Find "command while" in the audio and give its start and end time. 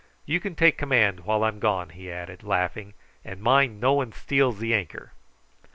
0.79-1.43